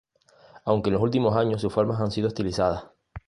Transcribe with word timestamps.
Aunque 0.65 0.87
en 0.89 0.95
los 0.95 1.03
últimos 1.03 1.37
años 1.37 1.61
sus 1.61 1.71
formas 1.71 2.01
han 2.01 2.09
sido 2.09 2.27
estilizadas. 2.27 2.85